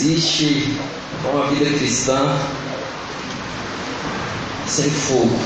[0.00, 0.72] existe
[1.30, 2.34] uma vida cristã
[4.66, 5.38] sem fogo.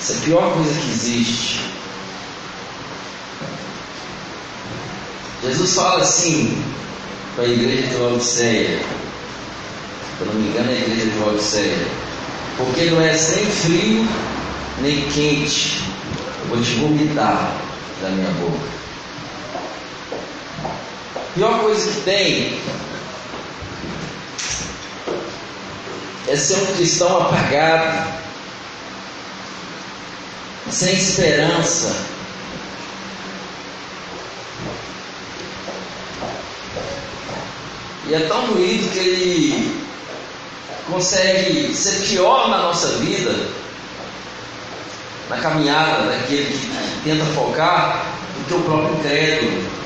[0.00, 1.60] Isso é a pior coisa que existe.
[5.42, 6.62] Jesus fala assim
[7.34, 11.88] para a igreja de Laodiceia, se eu não me engano é a igreja de Laodiceia,
[12.56, 14.08] porque não é nem frio
[14.82, 15.82] nem quente,
[16.42, 17.52] eu vou te vomitar
[18.00, 18.79] da minha boca.
[21.34, 22.60] Pior coisa que tem
[26.26, 28.12] é ser um cristão apagado,
[30.70, 31.94] sem esperança.
[38.08, 39.84] E é tão doído que ele
[40.90, 43.32] consegue ser pior na nossa vida,
[45.28, 48.04] na caminhada daquele que tenta focar,
[48.36, 49.79] do que o próprio incrédulo,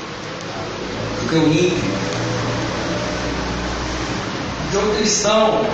[1.24, 1.95] do que o ímpio.
[4.70, 5.66] Porque o cristão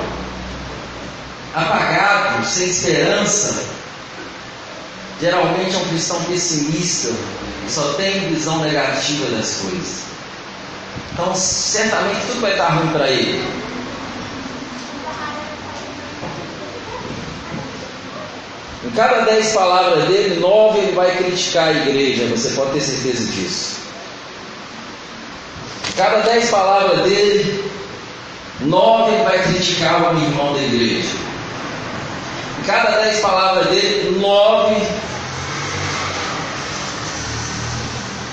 [1.54, 3.64] apagado, sem esperança,
[5.20, 7.12] geralmente é um cristão pessimista,
[7.68, 10.00] só tem visão negativa das coisas.
[11.12, 13.42] Então, certamente tudo vai estar ruim para ele.
[18.82, 23.30] Em cada dez palavras dele, nove ele vai criticar a igreja, você pode ter certeza
[23.30, 23.79] disso.
[26.00, 27.62] Cada dez palavras dele,
[28.60, 31.14] nove vai criticar o irmão da igreja.
[32.66, 34.76] Cada dez palavras dele, nove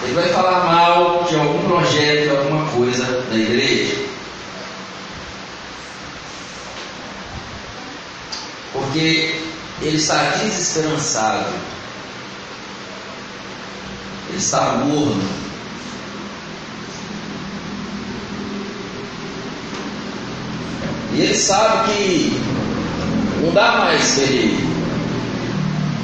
[0.04, 3.98] ele vai falar mal de algum projeto, de alguma coisa da igreja.
[8.72, 9.42] Porque
[9.82, 11.54] ele está desesperançado,
[14.30, 15.47] ele está morno.
[21.18, 22.42] E ele sabe que
[23.42, 24.70] não dá mais para ele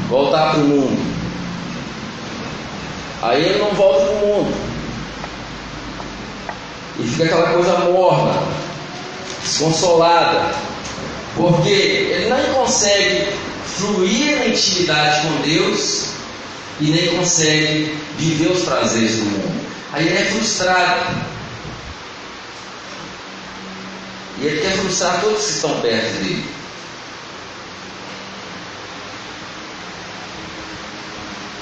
[0.09, 1.13] voltar para o mundo.
[3.21, 4.53] Aí ele não volta para o mundo.
[6.99, 8.41] E fica aquela coisa morna,
[9.43, 10.55] desconsolada.
[11.35, 13.27] Porque ele não consegue
[13.77, 16.07] fluir na intimidade com Deus
[16.81, 19.61] e nem consegue viver os prazeres do mundo.
[19.91, 21.32] Aí ele é frustrado.
[24.39, 26.45] E ele quer frustrar todos que estão perto dele.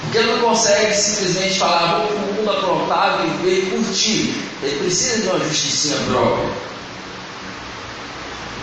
[0.02, 4.34] Porque ele não consegue simplesmente falar, vou para o mundo aprontar, viver e curtir.
[4.62, 6.50] Ele precisa de uma justiça própria.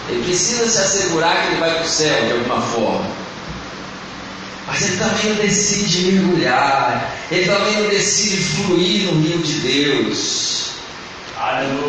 [0.09, 3.09] Ele precisa se assegurar que ele vai para o céu de alguma forma.
[4.67, 10.68] Mas ele também não decide mergulhar, ele também não decide fluir no rio de Deus.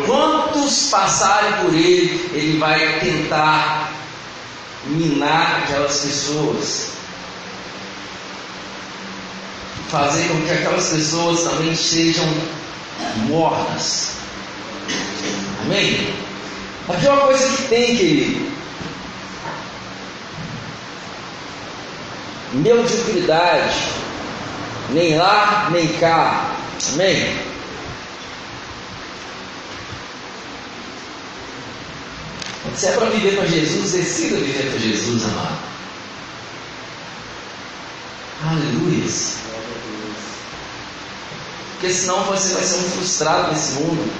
[0.05, 3.91] Quantos passarem por ele, ele vai tentar
[4.85, 6.91] minar aquelas pessoas,
[9.89, 12.25] fazer com que aquelas pessoas também sejam
[13.27, 14.13] mortas.
[15.65, 16.13] Amém?
[16.87, 18.51] A pior coisa que tem, querido,
[22.53, 23.75] mediocridade,
[24.91, 26.55] nem lá, nem cá.
[26.93, 27.50] Amém?
[32.75, 35.59] Se é para viver para Jesus, decida viver para Jesus, amado.
[38.43, 39.11] Aleluia.
[41.73, 44.11] Porque senão você vai ser um frustrado nesse mundo.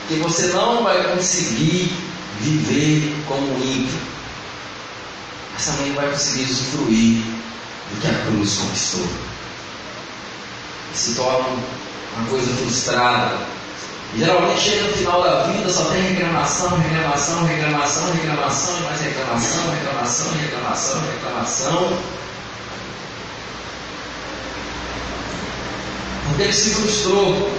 [0.00, 1.92] Porque você não vai conseguir
[2.40, 3.98] viver como ímpio.
[5.52, 7.22] Mas também vai conseguir usufruir
[7.90, 9.06] do que a cruz conquistou.
[10.94, 11.46] Se torna
[12.16, 13.53] uma coisa frustrada.
[14.16, 19.70] Geralmente chega no final da vida, só tem reclamação, reclamação, reclamação, reclamação, e mais reclamação,
[19.72, 21.98] reclamação, reclamação, reclamação.
[26.28, 27.50] Porque ele se frustrou.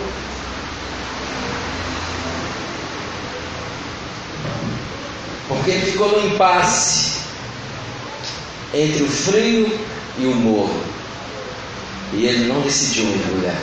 [5.49, 7.19] Porque ele ficou no impasse
[8.73, 9.79] entre o frio
[10.17, 10.81] e o morro.
[12.13, 13.61] E ele não decidiu mergulhar.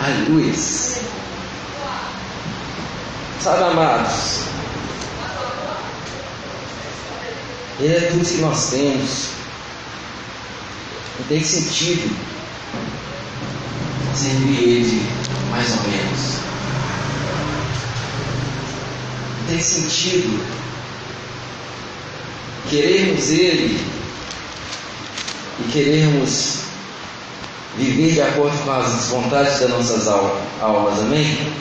[0.00, 0.52] Aleluia.
[3.42, 4.44] Sabe, amados?
[7.80, 9.30] Ele é tudo que nós temos.
[11.18, 12.16] Não tem sentido
[14.14, 15.02] servir Ele
[15.50, 16.36] mais ou menos.
[19.40, 20.40] Não tem sentido
[22.70, 23.84] querermos Ele
[25.58, 26.58] e queremos
[27.76, 31.52] viver de acordo com as vontades das nossas almas, amém?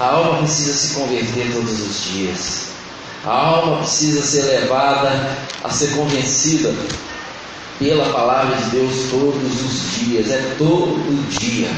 [0.00, 2.68] A alma precisa se converter todos os dias.
[3.22, 6.74] A alma precisa ser levada a ser convencida
[7.78, 10.30] pela palavra de Deus todos os dias.
[10.30, 11.68] É todo dia.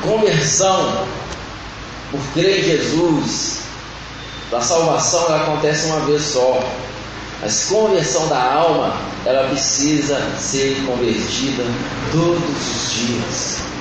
[0.00, 1.06] Conversão
[2.10, 3.58] por crer em Jesus,
[4.50, 6.66] da salvação, ela acontece uma vez só.
[7.42, 8.96] Mas conversão da alma,
[9.26, 11.64] ela precisa ser convertida
[12.10, 13.71] todos os dias.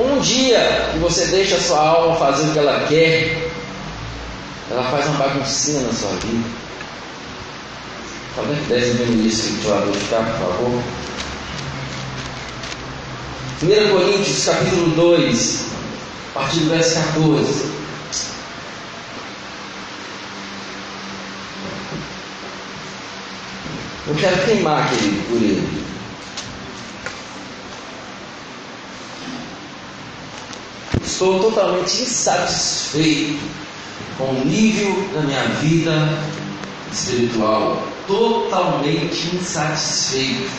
[0.00, 3.50] Um dia que você deixa a sua alma fazer o que ela quer,
[4.70, 6.48] ela faz uma baguncinha na sua vida.
[8.38, 10.82] Alguém pudesse diminuir esse ventilador de cá, por favor?
[13.62, 15.64] 1 Coríntios capítulo 2,
[16.34, 17.70] a partir do verso 14.
[24.08, 25.79] Eu quero queimar aquele por ele.
[31.04, 33.40] Estou totalmente insatisfeito
[34.18, 35.92] com o nível da minha vida
[36.92, 37.82] espiritual.
[38.06, 40.50] Totalmente insatisfeito.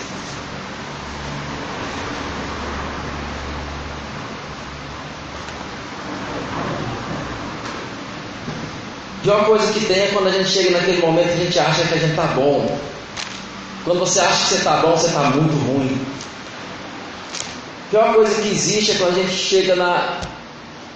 [9.23, 11.85] Pior coisa que tem é quando a gente chega naquele momento que a gente acha
[11.85, 12.79] que a gente está bom.
[13.83, 16.01] Quando você acha que você está bom, você está muito ruim.
[17.91, 20.21] Pior coisa que existe é quando a gente chega na,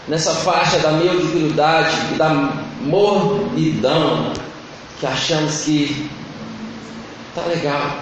[0.07, 2.29] nessa faixa da mediocridade e da
[2.81, 4.33] mornidão,
[4.99, 6.09] que achamos que
[7.33, 7.99] tá legal.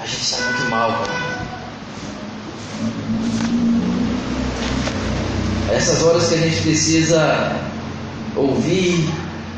[0.00, 1.48] A gente está muito mal, cara.
[5.70, 7.56] Essas horas que a gente precisa
[8.34, 9.08] ouvir,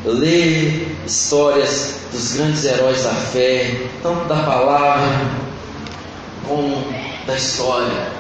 [0.04, 5.30] ler histórias dos grandes heróis da fé, tanto da palavra
[6.48, 6.84] como
[7.26, 8.19] da história.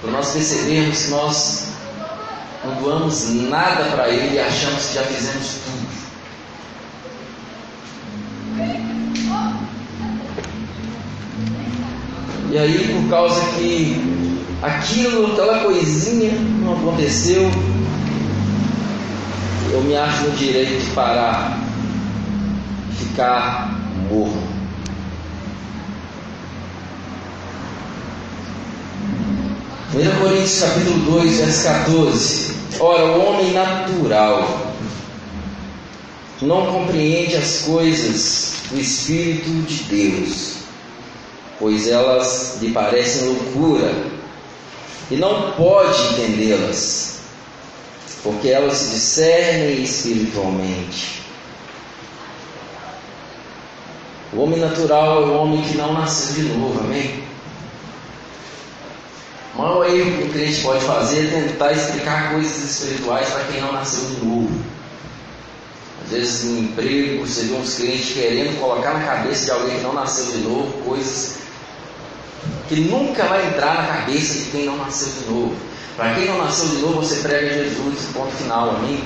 [0.00, 1.68] Para nós percebermos que nós
[2.64, 6.00] não doamos nada para Ele e achamos que já fizemos tudo.
[12.50, 13.96] E aí, por causa que
[14.62, 17.48] aquilo, aquela coisinha não aconteceu,
[19.70, 21.58] eu me acho no direito de parar,
[22.98, 23.78] ficar
[24.10, 24.49] morto.
[29.90, 32.54] Primeira Coríntios capítulo 2, verso 14.
[32.78, 34.72] Ora, o homem natural
[36.40, 40.58] não compreende as coisas do Espírito de Deus,
[41.58, 43.92] pois elas lhe parecem loucura,
[45.10, 47.18] e não pode entendê-las
[48.22, 51.20] porque elas se discernem espiritualmente.
[54.32, 57.29] O homem natural é o homem que não nasceu de novo, amém?
[59.60, 63.72] Maior erro que o crente pode fazer é tentar explicar coisas espirituais para quem não
[63.72, 64.50] nasceu de novo.
[66.02, 69.82] Às vezes no emprego você vê uns crentes querendo colocar na cabeça de alguém que
[69.82, 71.40] não nasceu de novo coisas
[72.68, 75.54] que nunca vai entrar na cabeça de quem não nasceu de novo.
[75.94, 79.04] Para quem não nasceu de novo, você prega Jesus, ponto final, amém?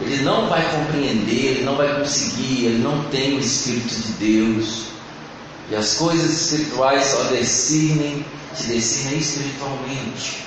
[0.00, 4.95] Ele não vai compreender, ele não vai conseguir, ele não tem o Espírito de Deus.
[5.70, 8.24] E as coisas espirituais só discernem,
[8.54, 10.46] se discernem espiritualmente.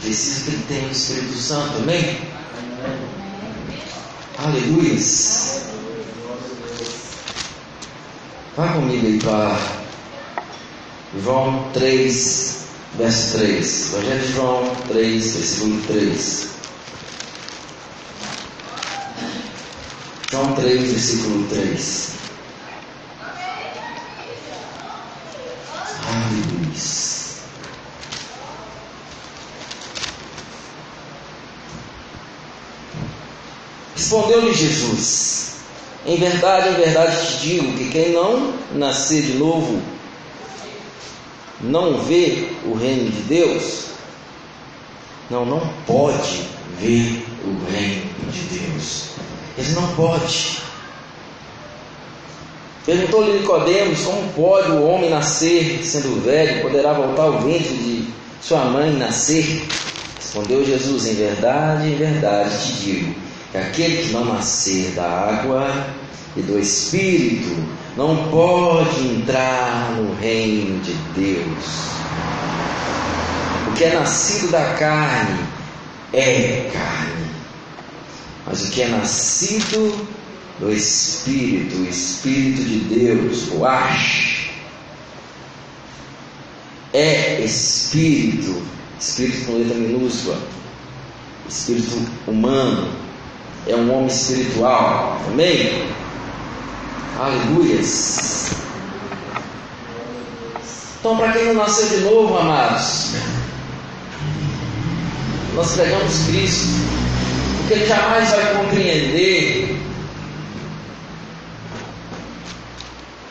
[0.00, 2.20] Precisa que ele tenha o Espírito Santo, amém?
[4.38, 4.98] Aleluia.
[8.56, 9.58] Vá comigo aí para
[11.22, 12.56] João 3,
[12.94, 13.92] verso 3.
[13.94, 16.48] Evangelho de João 3, versículo 3.
[20.30, 22.17] João 3, versículo 3.
[34.08, 35.56] Respondeu-lhe Jesus:
[36.06, 39.82] Em verdade, em verdade te digo que quem não nascer de novo
[41.60, 43.88] não vê o reino de Deus?
[45.28, 46.40] Não, não pode
[46.80, 49.08] ver o reino de Deus.
[49.58, 50.62] Ele não pode.
[52.86, 58.08] Perguntou-lhe Nicodemos como pode o homem nascer sendo velho, poderá voltar ao ventre de
[58.40, 59.68] sua mãe nascer?
[60.16, 65.86] Respondeu Jesus, em verdade, em verdade te digo, que aquele que não nascer da água
[66.36, 67.56] e do Espírito
[67.96, 71.64] não pode entrar no reino de Deus.
[73.66, 75.40] O que é nascido da carne
[76.12, 77.26] é carne,
[78.46, 80.06] mas o que é nascido
[80.58, 84.50] do Espírito, o Espírito de Deus, o Ash,
[86.92, 88.62] é Espírito,
[88.98, 90.38] Espírito com letra minúscula,
[91.48, 93.07] Espírito humano,
[93.68, 95.20] é um homem espiritual.
[95.28, 95.88] Amém?
[97.18, 98.50] Aleluias.
[100.98, 103.12] Então, para quem não nasceu de novo, amados,
[105.54, 106.68] nós pregamos Cristo,
[107.58, 109.80] porque ele jamais vai compreender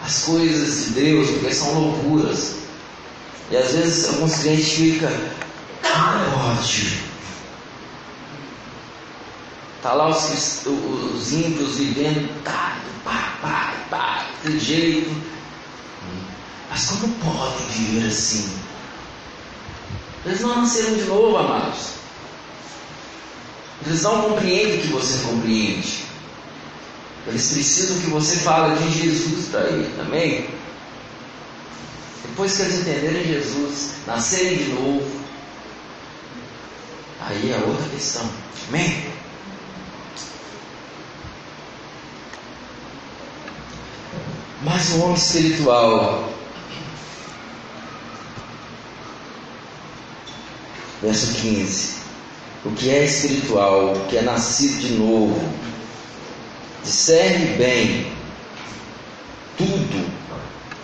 [0.05, 2.55] as coisas de Deus, porque são loucuras.
[3.51, 5.11] E às vezes alguns crentes ficam,
[5.83, 7.16] ódio.
[9.87, 15.15] Está lá os, os ímpios vivendo, tá, pá, pá, pá, de jeito.
[16.69, 18.51] Mas como podem viver assim?
[20.25, 21.91] Eles não nasceram de novo, amados.
[23.85, 26.03] Eles não compreendem o que você compreende.
[27.25, 30.49] Eles precisam que você fale de Jesus ele, amém?
[32.23, 35.21] Depois que eles entenderem Jesus, nascerem de novo,
[37.21, 38.29] aí é outra questão,
[38.67, 39.15] amém?
[44.77, 46.29] Mas o homem espiritual,
[51.01, 51.95] verso 15:
[52.63, 55.51] O que é espiritual, o que é nascido de novo,
[56.83, 58.13] discerne bem
[59.57, 60.11] tudo,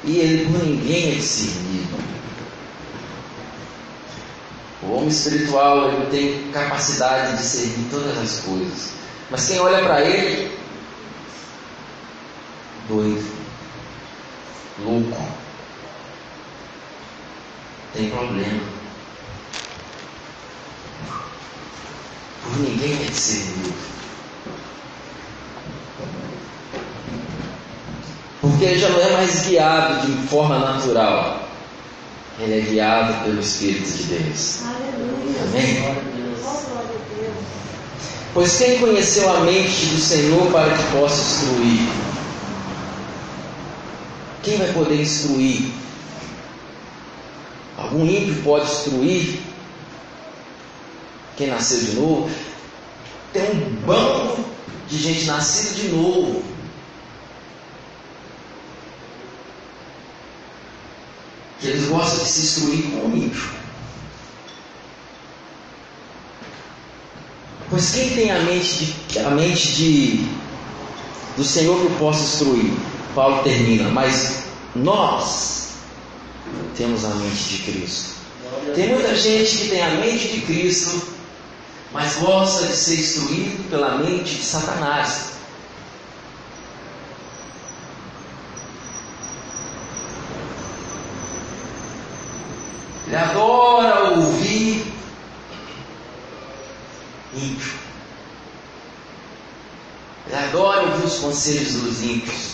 [0.03, 1.95] e ele por ninguém é discernido.
[4.81, 8.93] O homem espiritual ele tem capacidade de discernir todas as coisas,
[9.29, 10.57] mas quem olha para ele,
[12.89, 13.43] doido
[14.79, 15.21] louco,
[17.93, 18.63] tem problema.
[22.43, 23.73] Por ninguém é discernido.
[28.41, 31.49] Porque ele já não é mais guiado de forma natural.
[32.39, 34.59] Ele é guiado pelo Espírito de Deus.
[34.63, 35.41] Aleluia.
[35.43, 36.13] Amém?
[38.33, 41.89] Pois quem conheceu a mente do Senhor para que possa instruir?
[44.43, 45.71] Quem vai poder instruir?
[47.77, 49.39] Algum ímpio pode instruir?
[51.37, 52.29] Quem nasceu de novo?
[53.31, 54.43] Tem um banco
[54.87, 56.52] de gente nascida de novo.
[61.63, 63.49] Que eles gostam de se instruir com o ímpio.
[67.69, 70.27] Pois quem tem a mente de, a mente de,
[71.37, 72.73] do Senhor que eu posso instruir?
[73.15, 74.43] Paulo termina, mas
[74.75, 75.69] nós
[76.75, 78.09] temos a mente de Cristo.
[78.75, 81.01] Tem muita gente que tem a mente de Cristo,
[81.93, 85.32] mas gosta de ser instruído pela mente de Satanás.
[93.13, 94.91] Ele adora ouvir
[97.35, 97.73] ímpio.
[100.25, 102.53] Ele adora ouvir os conselhos dos ímpios.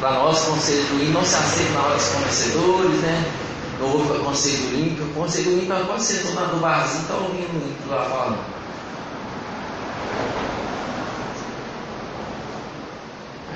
[0.00, 3.32] Para nós, conselho do ímpio não se aceita na hora dos conhecedores, né?
[3.78, 5.04] Não houve conselho do ímpio.
[5.04, 8.04] O conselho do ímpio é quando você está no barzinho, está ouvindo o ímpio lá
[8.08, 8.38] falando.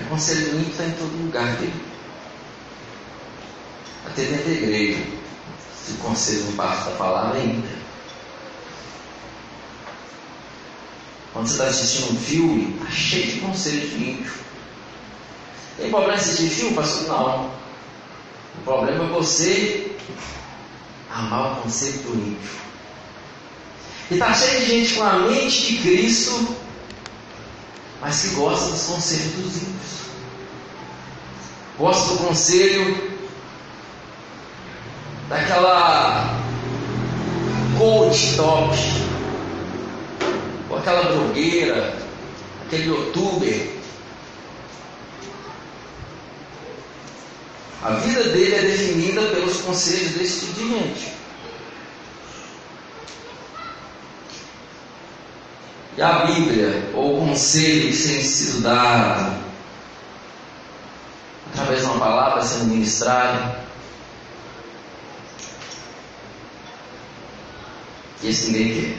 [0.03, 1.94] O conselho do ímpio está em todo lugar dele.
[4.07, 5.07] Até dentro da igreja.
[5.85, 7.85] Se o conselho pastor está falando, é ímpio.
[11.33, 14.33] Quando você está assistindo um filme, está cheio de conselhos de ímpio.
[15.77, 17.09] Tem problema em assistir filme, pastor?
[17.09, 17.51] Não.
[18.59, 19.97] O problema é você
[21.11, 22.51] amar o conceito do ímpio.
[24.11, 26.57] E está cheio de gente com a mente de Cristo,
[28.01, 30.05] mas que gosta dos conselhos dos ímpios.
[31.79, 33.14] Gosta do conselho
[35.29, 36.39] daquela
[37.79, 38.77] coach top,
[40.69, 41.97] ou aquela blogueira,
[42.67, 43.75] aquele youtuber.
[47.83, 51.15] A vida dele é definida pelos conselhos desse tipo de gente.
[55.97, 59.37] E a Bíblia, ou o conselho que tem sido dado,
[61.53, 63.64] através de uma palavra sendo ministrada,
[68.25, 68.99] esse ninguém quer.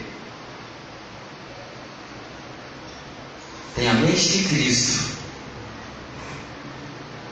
[3.75, 5.15] Tem a mente de Cristo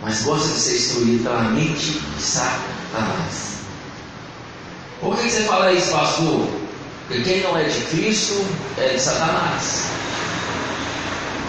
[0.04, 3.54] mas gosta de ser instruído pela mente de Satanás.
[5.00, 6.46] Por que você fala isso, pastor?
[7.08, 8.46] Porque quem não é de Cristo
[8.78, 9.84] é de Satanás.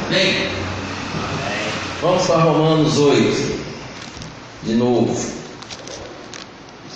[0.06, 0.50] Amém?
[2.00, 3.64] Vamos para Romanos 8.
[4.62, 5.34] De novo.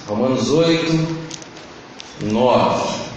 [0.06, 1.18] Romanos 8,
[2.22, 3.08] 9.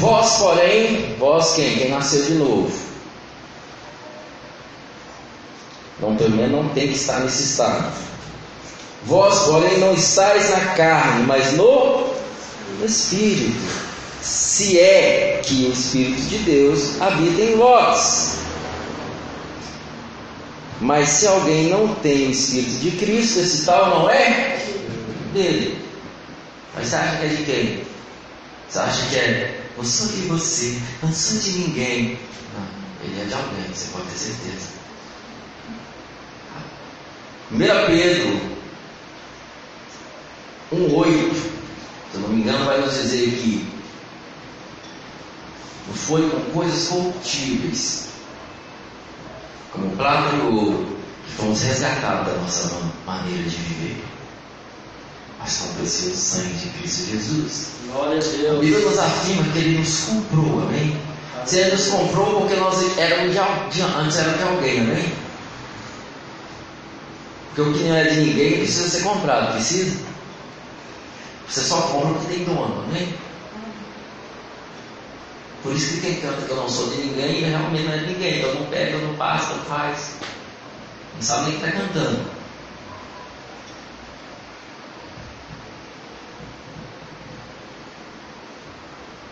[0.00, 1.76] Vós, porém, vós quem?
[1.76, 2.72] Quem nasceu de novo.
[6.00, 7.92] Não, pelo menos não tem que estar nesse estado.
[9.04, 12.14] Vós, porém, não estáis na carne, mas no
[12.82, 13.60] Espírito.
[14.22, 18.36] Se é que o Espírito de Deus habita em vós.
[20.80, 24.58] Mas se alguém não tem o Espírito de Cristo, esse tal não é
[25.34, 25.78] dele.
[26.74, 27.82] Mas você acha que é de quem?
[28.68, 32.18] Você acha que é não sou de você, não sou de ninguém.
[32.54, 34.68] Não, ele é de alguém, você pode ter certeza.
[37.50, 37.56] 1
[37.86, 38.60] Pedro
[40.70, 43.66] 1,8, se eu não me engano, vai nos dizer que
[45.88, 48.08] não foi com coisas corruptíveis,
[49.72, 52.70] como prata e ouro, que fomos resgatados da nossa
[53.06, 54.04] maneira de viver
[55.40, 57.66] mas com o precioso sangue de Cristo Jesus.
[57.92, 58.56] Glória a Deus.
[58.56, 60.96] A Bíblia nos afirma que Ele nos comprou, amém?
[61.46, 65.12] Se Ele nos comprou porque nós éramos de, antes era de alguém, amém?
[67.48, 69.98] Porque o que não é de ninguém precisa ser comprado, precisa?
[71.48, 73.12] Você só compra o que tem dono, amém?
[75.62, 78.06] Por isso que quem canta que eu não sou de ninguém, realmente não é de
[78.06, 78.38] ninguém.
[78.38, 80.12] Então não pega, não passa, não faz.
[81.16, 82.39] Não sabe nem o que está cantando.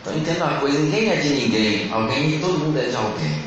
[0.00, 3.42] Então entenda uma coisa, ninguém é de ninguém, alguém, todo mundo é de alguém.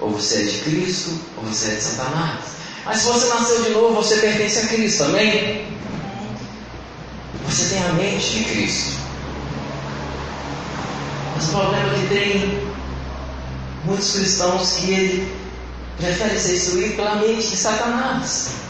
[0.00, 2.40] Ou você é de Cristo, ou você é de Satanás.
[2.84, 5.66] Mas se você nasceu de novo, você pertence a Cristo, amém?
[7.46, 9.00] Você tem a mente de Cristo.
[11.34, 12.70] Mas o problema é que tem
[13.84, 15.34] muitos cristãos que ele
[15.98, 18.69] prefere ser instruído pela mente de Satanás.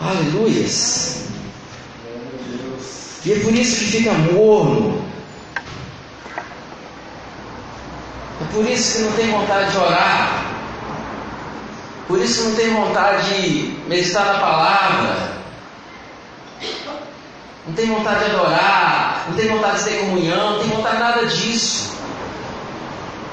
[0.00, 1.24] Aleluias.
[3.24, 5.04] E é por isso que fica morno.
[8.40, 10.44] É por isso que não tem vontade de orar.
[12.06, 15.38] Por isso que não tem vontade de meditar na palavra.
[17.66, 19.26] Não tem vontade de adorar.
[19.28, 20.52] Não tem vontade de ter comunhão.
[20.52, 21.92] Não tem vontade de nada disso.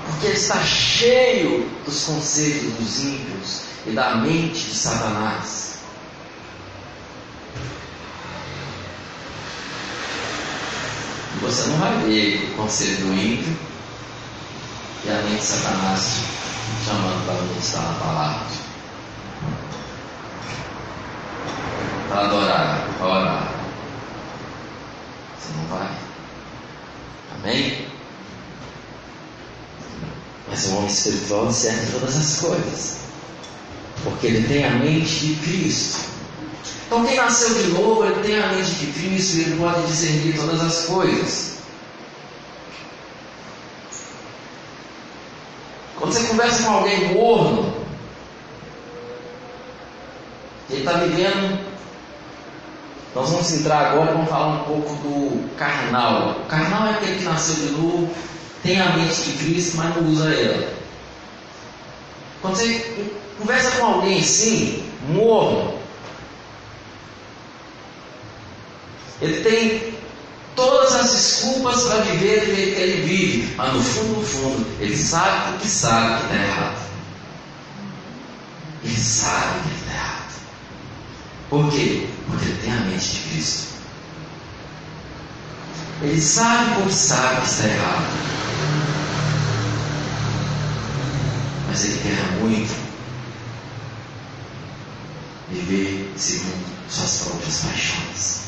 [0.08, 5.75] Porque ele está cheio dos conselhos dos ímpios e da mente de Satanás.
[11.46, 13.56] Você não vai ver o conselho do ímpio
[15.04, 16.24] e a mente de Satanás
[16.84, 18.48] chamando para meditar na palavra.
[22.10, 23.52] Para adorar, para orar.
[25.38, 25.90] Você não vai.
[27.36, 27.88] Amém?
[30.50, 32.98] Mas o homem espiritual discerne todas as coisas.
[34.04, 36.15] Porque ele tem a mente de Cristo.
[36.86, 40.36] Então, quem nasceu de novo, ele tem a mente de Cristo e ele pode discernir
[40.36, 41.56] todas as coisas.
[45.98, 47.74] Quando você conversa com alguém morno,
[50.70, 51.66] ele está vivendo.
[53.16, 56.32] Nós vamos entrar agora e vamos falar um pouco do carnal.
[56.32, 58.14] O carnal é aquele que nasceu de novo,
[58.62, 60.74] tem a mente de Cristo, mas não usa ela.
[62.42, 65.85] Quando você conversa com alguém assim, morno,
[69.26, 69.98] Ele tem
[70.56, 74.68] todas as desculpas para viver do jeito que ele vive, mas no fundo, no fundo,
[74.80, 76.86] ele sabe que sabe que está errado.
[78.84, 80.34] Ele sabe que está errado.
[81.50, 82.08] Por quê?
[82.28, 83.68] Porque ele tem a mente de Cristo.
[86.04, 88.06] Ele sabe porque sabe que está errado.
[91.68, 92.76] Mas ele quer muito
[95.50, 98.45] viver segundo suas próprias paixões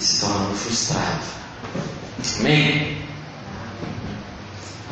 [0.00, 1.20] se tornando frustrado.
[2.38, 2.98] Amém?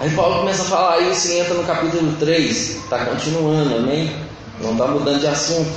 [0.01, 4.15] Aí Paulo começa a falar isso e entra no capítulo 3, está continuando, amém?
[4.61, 5.73] Não está mudando de assunto.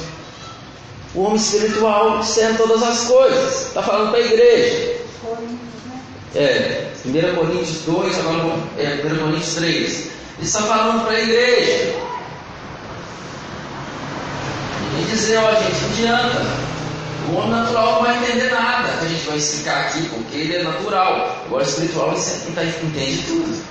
[1.15, 5.01] O homem espiritual discerne todas as coisas, está falando para a igreja.
[6.35, 9.71] É, 1 Coríntios 2, agora é 1 Coríntios 3.
[9.71, 11.95] Ele está falando para a igreja.
[14.99, 16.70] E dizer, ó gente, não adianta.
[17.29, 21.43] O natural não vai entender nada a gente vai explicar aqui, porque ele é natural.
[21.45, 23.63] Agora o espiritual entende tudo.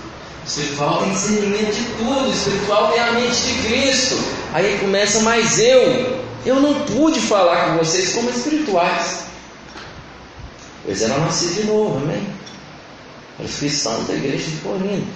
[0.42, 2.28] O espiritual tem discernimento de tudo.
[2.28, 4.16] O espiritual tem a mente de Cristo.
[4.52, 6.20] Aí começa mais eu.
[6.44, 9.20] Eu não pude falar com vocês como espirituais.
[10.86, 12.26] Eles eram nascidos de novo, amém?
[13.38, 15.06] Os cristãos da igreja de Corinto.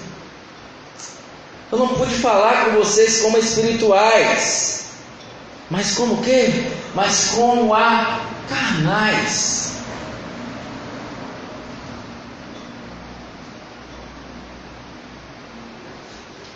[1.73, 4.84] Eu não pude falar com vocês como espirituais.
[5.71, 6.71] Mas como que?
[6.95, 9.73] Mas como a carnais.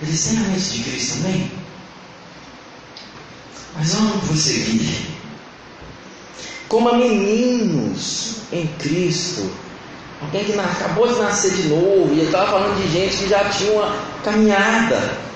[0.00, 1.50] Eles têm a mente de Cristo também?
[3.76, 5.18] Mas eu não vou seguir.
[6.68, 9.50] Como meninos em Cristo.
[10.20, 12.12] Alguém que acabou de nascer de novo.
[12.12, 15.27] E eu estava falando de gente que já tinha uma caminhada.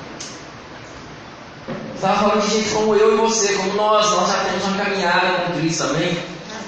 [2.03, 4.11] Estava falando de gente como eu e você, como nós.
[4.11, 6.19] Nós já temos uma caminhada com Cristo também.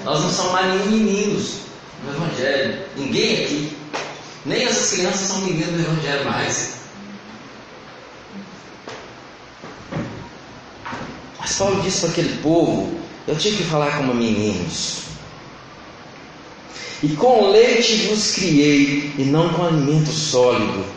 [0.05, 1.55] Nós não somos mais nem meninos
[2.05, 2.85] no Evangelho.
[2.95, 3.77] Ninguém aqui.
[4.45, 6.75] Nem essas crianças são meninos do Evangelho mais.
[11.37, 14.99] Mas Paulo disse para aquele povo: Eu tinha que falar como meninos.
[17.03, 20.94] E com leite vos criei, e não com alimento sólido.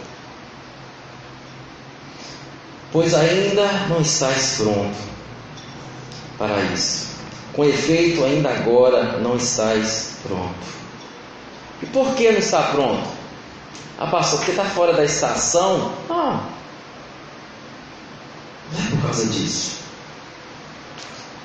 [2.92, 4.96] Pois ainda não estáis pronto
[6.38, 7.08] para isso.
[7.52, 10.78] Com efeito, ainda agora não estáis pronto.
[11.82, 13.08] E por que não está pronto?
[13.98, 15.92] Ah, pastor, porque está fora da estação?
[16.08, 16.44] Ah,
[18.72, 19.78] não é por causa disso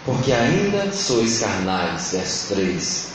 [0.06, 2.12] porque ainda sois carnais.
[2.12, 3.08] Verso 3.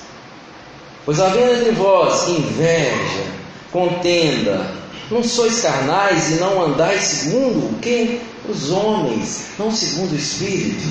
[1.05, 3.25] Pois havendo entre vós inveja,
[3.73, 4.71] contenda,
[5.11, 8.21] não sois carnais e não andais segundo o que?
[8.49, 10.87] Os homens, não segundo o Espírito.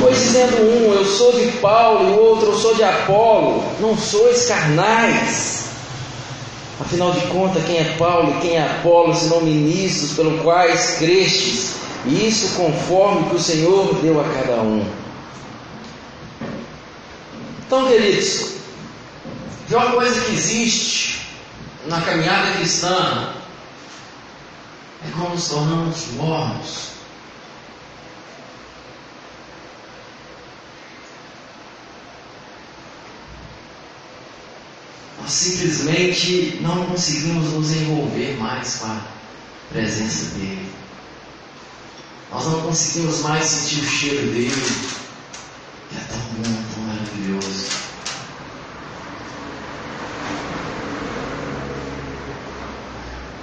[0.00, 3.96] Pois dizendo um, eu sou de Paulo, e o outro, eu sou de Apolo, não
[3.96, 5.64] sois carnais.
[6.80, 11.72] Afinal de contas, quem é Paulo e quem é Apolo, senão ministros pelo quais crestes,
[12.06, 14.84] e isso conforme que o Senhor deu a cada um.
[17.66, 18.57] Então, queridos,
[19.68, 21.20] de uma coisa que existe
[21.86, 23.34] na caminhada cristã
[25.06, 26.88] é como nos tornamos mornos.
[35.20, 39.00] Nós simplesmente não conseguimos nos envolver mais com a
[39.70, 40.72] presença dele.
[42.30, 44.62] Nós não conseguimos mais sentir o cheiro dele,
[45.90, 47.87] que é tão bom, tão maravilhoso.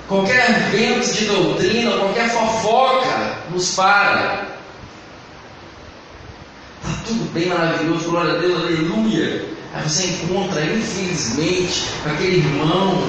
[0.08, 4.46] Qualquer vento de doutrina, qualquer fofoca nos para.
[6.84, 9.46] Está tudo bem maravilhoso, glória a Deus, aleluia.
[9.74, 13.04] Aí você encontra, infelizmente, aquele irmão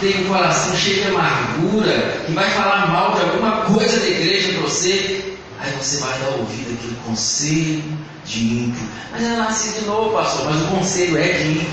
[0.00, 4.52] tem um coração cheio de amargura, que vai falar mal de alguma coisa da igreja
[4.52, 7.82] para você, aí você vai dar ouvido àquele conselho
[8.26, 8.88] de ímpio.
[9.10, 11.68] Mas eu nasci de novo, pastor, mas o conselho é de ímpio.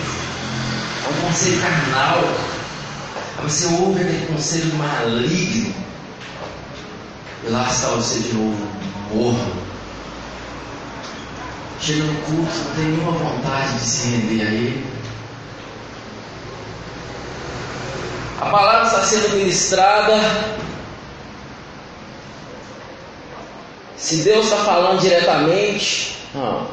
[1.05, 2.23] É um conselho carnal.
[3.43, 5.75] Você ouve aquele conselho maligno.
[7.43, 8.67] E lá está você de novo,
[9.13, 9.53] morro.
[11.81, 14.85] Chega no culto, não tem nenhuma vontade de se render a ele.
[18.39, 20.17] A palavra está sendo ministrada.
[23.97, 26.61] Se Deus está falando diretamente, não.
[26.61, 26.67] O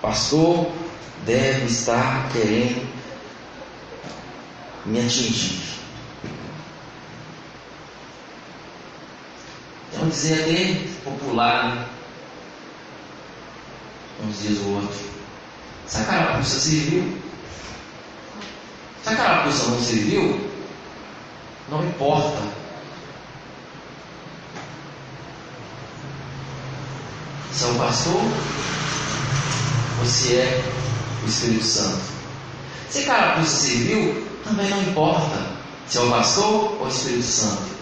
[0.00, 0.66] pastor
[1.26, 2.93] deve estar querendo
[4.86, 5.60] me atingir.
[9.92, 11.86] Então dizer até popular, né?
[14.24, 15.14] uns dias o outro.
[15.86, 17.24] Essa carapuça serviu
[19.04, 20.50] se aquela pessoa não serviu,
[21.68, 22.42] não importa.
[27.52, 28.22] Se é o pastor
[30.00, 30.64] ou se é
[31.22, 32.00] o Espírito Santo.
[32.88, 35.46] Se aquela pessoa serviu, também não importa
[35.88, 37.74] se é o pastor ou o Espírito Santo.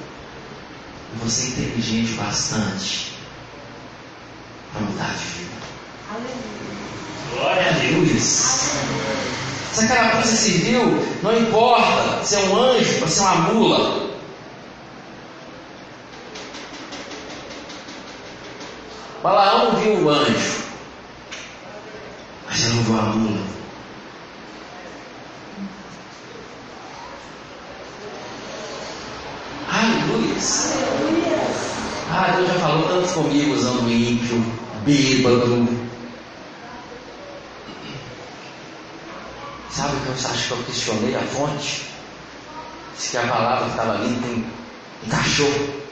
[1.22, 3.12] Você é inteligente bastante
[4.72, 5.52] para mudar de vida.
[7.34, 8.22] Glória a Deus.
[9.72, 10.80] Se aquela coisa serviu,
[11.22, 14.12] não importa se é um anjo ou se é uma mula.
[19.22, 20.62] Balaão viu o anjo,
[22.46, 23.61] mas ele não viu a mula.
[34.84, 35.68] bêbado.
[39.70, 41.92] Sabe o que eu acho que eu questionei a fonte?
[43.02, 44.46] se que a palavra estava ali, tem
[45.04, 45.82] um cachorro.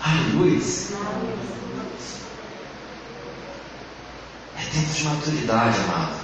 [0.00, 0.14] A
[4.60, 6.23] é tempo de maturidade, amado.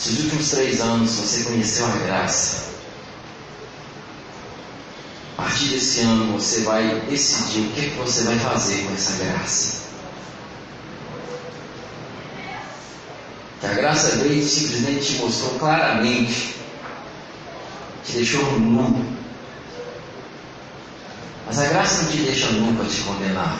[0.00, 2.70] Se os últimos três anos você conheceu a graça,
[5.36, 8.94] a partir desse ano você vai decidir o que, é que você vai fazer com
[8.94, 9.80] essa graça.
[13.60, 16.54] Que a graça veio simplesmente te mostrou claramente,
[18.06, 19.04] te deixou nu.
[21.46, 23.54] Mas a graça não te deixa nu para te condenar.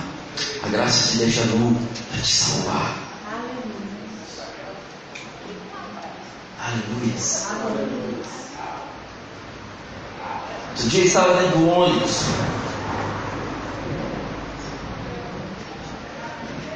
[0.62, 1.76] A graça te deixa nu
[2.10, 3.09] para te salvar.
[6.70, 8.20] Aleluia.
[10.70, 12.24] Outro dia eu estava dentro do ônibus.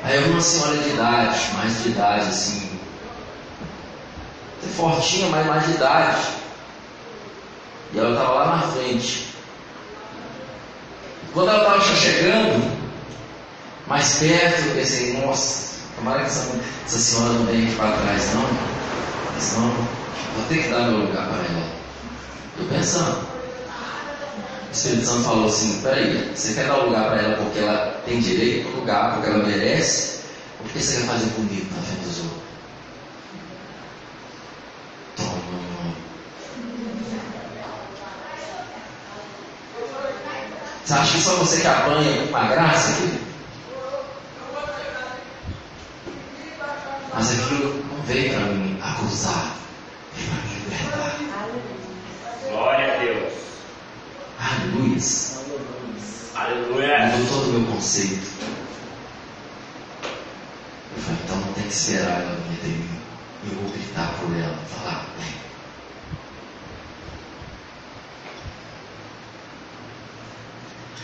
[0.03, 2.79] Aí eu vi uma senhora de idade, mais de idade, assim.
[4.77, 6.27] Fortinha, mas mais de idade.
[7.93, 9.29] E ela estava lá na frente.
[11.33, 12.79] Quando ela estava chegando,
[13.87, 18.35] mais perto, eu pensei, nossa, tomara que essa, essa senhora não venha aqui para trás,
[18.35, 18.84] não.
[19.39, 19.71] Senão
[20.37, 21.67] vou ter que dar meu lugar para ela.
[22.59, 23.35] Eu pensando.
[24.69, 28.21] O Espírito Santo falou assim: peraí, você quer dar lugar para ela porque ela tem
[28.21, 30.21] direito ao lugar, porque ela merece?
[30.59, 32.43] Ou porque você quer fazer bonito na frente dos outros?
[35.17, 35.55] Toma.
[40.85, 43.34] Você acha que só você que apanha com a graça, filho?
[47.15, 49.57] Mas aquilo não veio para mim acusar,
[50.17, 51.17] veio para me libertar.
[52.51, 53.33] Glória a Deus.
[54.41, 54.99] Aleluia.
[56.35, 57.07] Aleluia.
[57.17, 58.27] Mudou todo o meu conceito.
[60.97, 63.01] Eu falei, então não tem que esperar ela vir até mim.
[63.47, 65.35] Eu vou gritar por ela, falar, vem.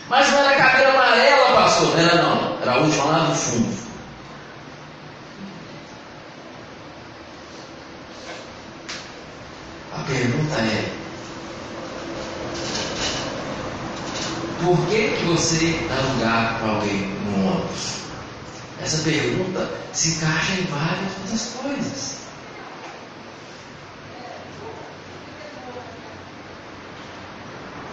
[0.09, 1.89] Mas não era cadeira amarela, pastor.
[1.89, 2.63] Não era não.
[2.63, 3.91] Era a última lá do fundo.
[9.93, 10.93] A pergunta é,
[15.19, 18.01] Que, você dá lugar para alguém no ônibus?
[18.83, 22.21] Essa pergunta se encaixa em várias outras coisas.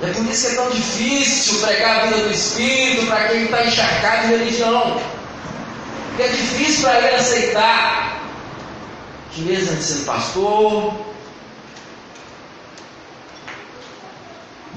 [0.01, 3.65] É por isso que é tão difícil pregar a vida do Espírito para quem está
[3.65, 5.01] encharcado de religião.
[6.09, 8.21] Porque é difícil para ele aceitar
[9.31, 10.93] que mesmo ele sendo pastor,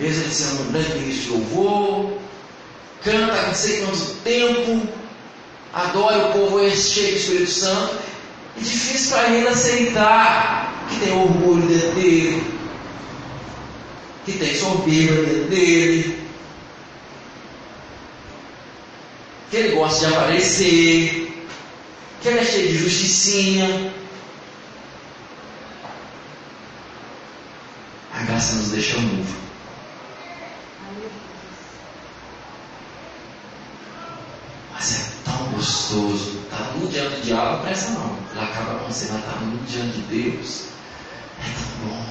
[0.01, 2.20] Veja ele sendo um grande ministro de louvor,
[3.03, 4.89] canta com sei quanto tempo,
[5.73, 7.99] adora o povo cheio do Espírito Santo.
[8.57, 12.45] É difícil para ele aceitar que tem orgulho dentro dele,
[14.25, 16.21] que tem soberba dentro dele,
[19.51, 21.47] que ele gosta de aparecer,
[22.21, 23.95] que ele é cheio de justicinha.
[28.13, 29.41] A graça nos deixa novo.
[34.73, 35.11] Mas é
[35.91, 36.41] gostoso.
[36.45, 38.17] Está no diante do diabo, presta não.
[38.35, 40.65] Ela acaba com você, mas está no diante de Deus.
[41.41, 42.07] É tão bom.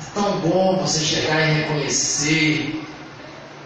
[0.00, 2.84] É tão bom você chegar e reconhecer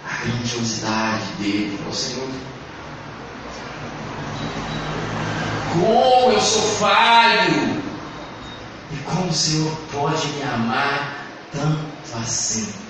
[0.09, 1.79] a grandiosidade dele.
[1.79, 2.29] Falar, Senhor,
[5.73, 7.83] como eu sou falho.
[8.93, 11.79] E como o Senhor pode me amar tanto
[12.23, 12.82] assim.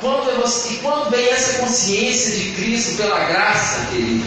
[0.00, 4.24] Quando você, e quando vem essa consciência de Cristo pela graça, querido,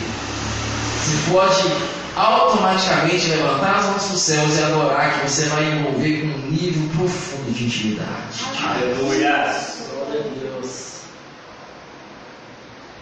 [1.04, 6.22] você pode automaticamente levantar as mãos para os céus e adorar que você vai envolver
[6.22, 8.46] com um nível profundo de intimidade.
[8.64, 9.56] Aleluia.
[9.90, 10.88] Glória a Deus.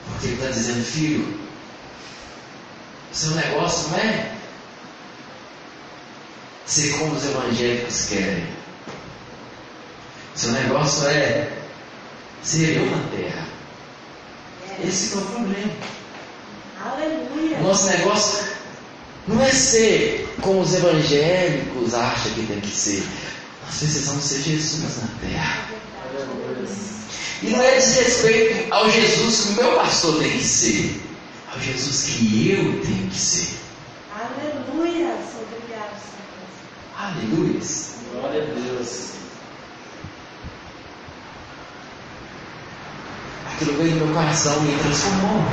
[0.10, 1.40] Porque ele está dizendo, filho,
[3.12, 4.32] seu negócio não é
[6.66, 8.48] ser como os evangélicos querem.
[10.36, 11.50] Seu negócio é
[12.46, 13.48] ser eu na terra.
[14.84, 15.74] Esse é o problema.
[16.86, 17.60] Aleluia.
[17.60, 18.46] Nosso negócio
[19.28, 23.04] não é ser como os evangélicos acham que tem que ser.
[23.66, 25.70] Nós precisamos ser Jesus na terra.
[27.42, 31.02] E não é desrespeito ao Jesus que o meu pastor tem que ser,
[31.52, 33.56] ao Jesus que eu tenho que ser.
[34.14, 35.18] Aleluia.
[35.52, 36.96] Obrigado, Senhor.
[36.98, 37.60] Aleluia.
[38.14, 39.15] Glória a Deus.
[43.56, 45.46] Aquilo veio no meu coração e me transformou.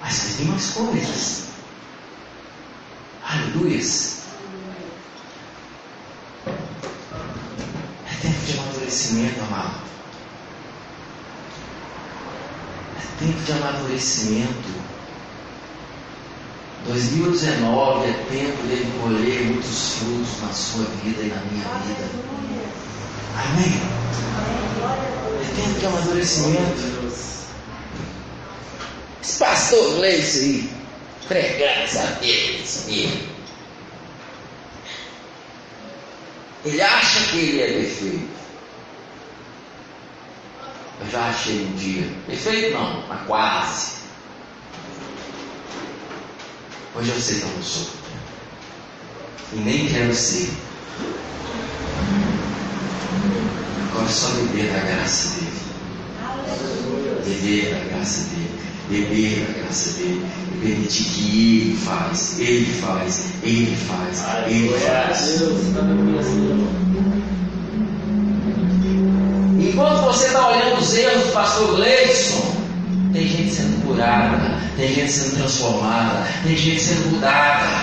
[0.00, 1.48] Mas tem mais coisas.
[3.24, 3.80] Aleluia.
[8.56, 9.80] amadurecimento, amado.
[12.96, 14.92] É tempo de amadurecimento.
[16.86, 22.32] 2019 é tempo de colher muitos frutos na sua vida e na minha vida.
[23.34, 23.80] Amém?
[25.40, 27.02] É tempo de amadurecimento.
[29.22, 30.70] Esse pastor Gleice aí,
[31.28, 33.32] pregando a Deus mesmo.
[36.64, 38.42] Ele acha que ele é perfeito.
[41.00, 42.08] Eu já achei um dia.
[42.26, 43.92] Perfeito não, mas quase.
[46.94, 47.88] Hoje eu sei que eu não sou.
[49.54, 50.50] E nem quero ser.
[53.92, 55.52] Agora é só beber da graça dele.
[57.26, 58.50] Beber da graça dele.
[58.88, 60.26] Beber da graça dele.
[60.50, 62.40] E permitir que ele faz.
[62.40, 63.24] Ele faz.
[63.42, 64.24] Ele faz.
[64.46, 65.42] Ele faz.
[69.60, 72.56] Enquanto você está olhando os erros do pastor Gleison,
[73.12, 77.81] tem gente sendo curada, tem gente sendo transformada, tem gente sendo mudada.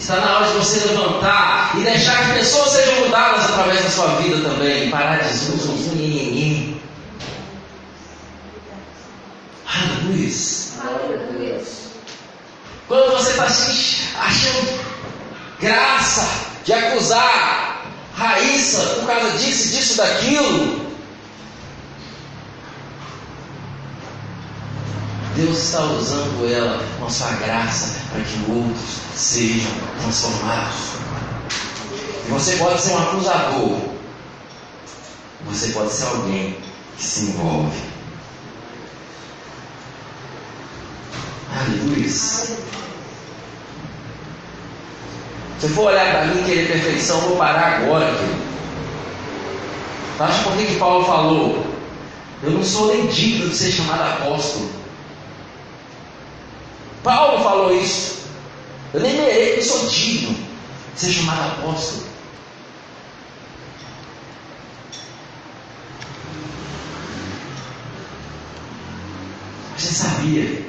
[0.00, 4.06] Está na hora de você levantar e deixar que pessoas sejam mudadas através da sua
[4.16, 4.90] vida também.
[4.90, 5.58] Parar de zum,
[10.82, 11.62] Aleluia.
[12.88, 14.80] Quando você está se achando
[15.60, 16.26] graça
[16.64, 17.84] de acusar
[18.16, 20.89] Raíssa por causa disso, disso, daquilo,
[25.40, 29.72] Deus está usando ela com a sua graça para que outros sejam
[30.02, 30.76] transformados.
[32.26, 33.78] E você pode ser um acusador,
[35.46, 36.58] você pode ser alguém
[36.98, 37.80] que se envolve.
[41.58, 42.08] Aleluia.
[42.10, 42.58] Se
[45.74, 48.50] for olhar para mim querer perfeição, eu vou parar agora, querido.
[50.18, 51.66] Acho por que Paulo falou?
[52.42, 54.79] Eu não sou nem digno de ser chamado apóstolo.
[57.02, 58.20] Paulo falou isso.
[58.92, 60.36] Eu nem mereço, eu sou digno
[60.94, 62.10] de ser chamado apóstolo.
[69.78, 70.62] Você sabia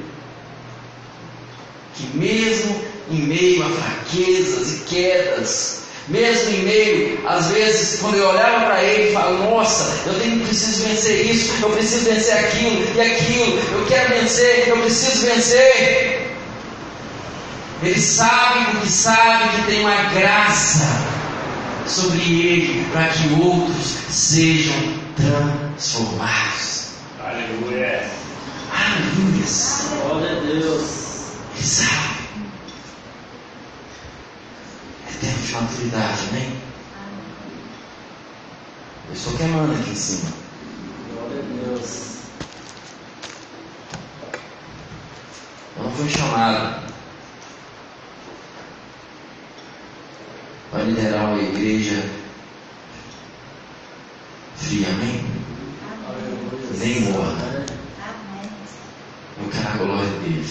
[1.95, 8.29] que mesmo em meio a fraquezas e quedas, mesmo em meio, às vezes, quando eu
[8.29, 12.87] olhava para ele e falava, nossa, eu tenho, preciso vencer isso, eu preciso vencer aquilo
[12.95, 16.20] e aquilo, eu quero vencer, eu preciso vencer.
[17.83, 20.85] Ele sabe porque sabe que tem uma graça
[21.87, 24.75] sobre ele para que outros sejam
[25.15, 26.91] transformados.
[27.19, 28.07] Aleluia.
[28.71, 29.45] Aleluia.
[30.03, 30.83] Glória a Deus.
[31.55, 32.21] Ele sabe.
[35.07, 36.61] É tempo de maturidade, amém?
[39.07, 40.29] Eu estou queimando aqui em cima.
[41.13, 42.11] Glória a Deus.
[45.77, 46.90] Eu não fui chamado
[50.81, 52.03] para liderar uma igreja
[54.55, 55.23] fria, amém?
[56.79, 57.65] Nem morna.
[59.39, 60.47] Eu quero a glória dele.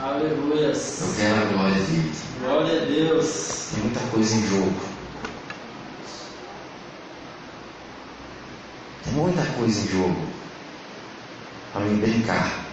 [0.00, 0.72] Aleluia.
[0.72, 2.12] Eu quero a glória dele.
[2.40, 3.68] Glória a Deus.
[3.72, 4.80] Tem muita coisa em jogo.
[9.04, 10.26] Tem muita coisa em jogo.
[11.72, 12.64] Para mim brincar.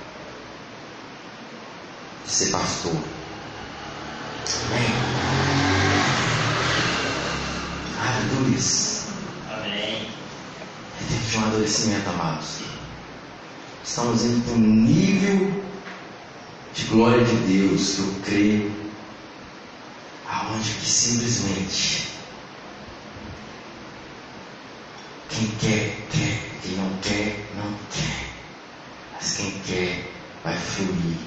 [2.25, 2.95] De ser pastor.
[4.67, 5.10] Amém?
[8.41, 8.59] Aleluia.
[9.51, 10.07] Amém.
[10.99, 12.61] É tempo de um amadurecimento, amados.
[13.83, 15.63] Estamos indo para um nível
[16.73, 18.71] de glória de Deus que eu creio,
[20.27, 22.07] aonde que simplesmente
[25.29, 28.27] quem quer, quer, quem não quer, não quer.
[29.13, 30.11] Mas quem quer
[30.43, 31.17] vai fluir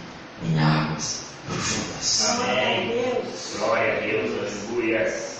[0.42, 2.28] em águas profundas.
[2.28, 3.22] Amém.
[3.56, 4.66] Glória a Deus.
[4.66, 5.34] Aleluia.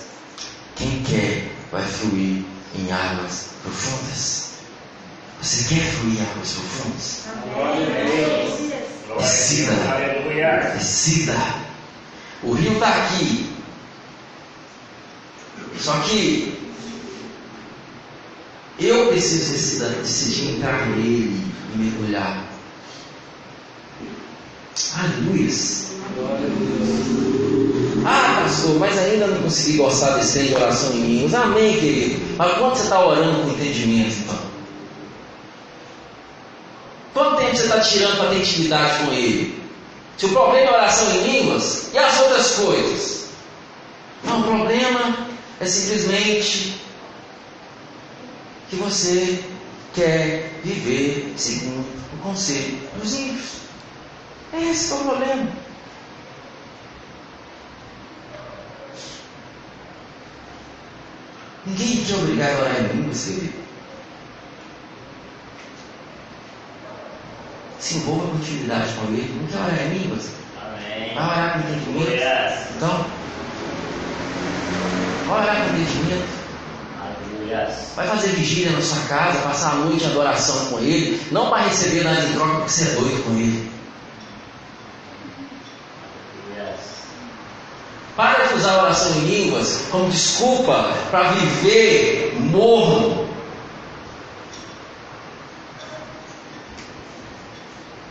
[0.77, 2.41] Quem quer vai fluir
[2.73, 4.51] em águas profundas.
[5.41, 7.23] Você quer fluir em águas profundas?
[7.53, 8.59] Glória a Deus.
[9.07, 9.71] Glória a Decida.
[9.91, 10.71] Aleluia.
[10.73, 11.35] Decida.
[12.43, 13.49] O rio está aqui.
[15.77, 16.57] Só que
[18.79, 22.41] eu preciso decidir, decidir entrar nele e mergulhar.
[24.95, 25.51] Aleluia.
[26.15, 27.25] Glória a Deus.
[27.31, 27.34] Ah,
[28.45, 31.33] pastor, mas ainda não consegui gostar desse trem de oração em línguas.
[31.33, 32.35] Amém, querido.
[32.37, 34.39] Mas quanto você está orando com entendimento, então?
[37.13, 39.63] Quanto tempo você está tirando para ter intimidade com ele?
[40.17, 43.25] Se o problema é oração em línguas, e as outras coisas?
[44.23, 45.27] Não, o problema
[45.59, 46.75] é simplesmente
[48.69, 49.43] que você
[49.93, 53.45] quer viver segundo o conselho dos ímpios.
[54.53, 55.64] É esse é o problema.
[61.65, 63.53] Ninguém te é obrigado a orar em línguas, querido.
[67.79, 69.39] Se envolva com atividade com ele.
[69.39, 70.29] Não quer orar em línguas?
[71.15, 72.07] Vai orar com entendimento.
[72.07, 72.59] Aleluias.
[72.75, 73.05] Então,
[75.27, 76.45] vai orar com entendimento.
[77.95, 81.21] Vai fazer vigília na sua casa, passar a noite em adoração com ele.
[81.31, 83.71] Não para receber nada em troca, porque você é doido com ele.
[86.49, 86.79] Aleluias.
[88.15, 93.27] Para de usar a oração em línguas como desculpa para viver morno.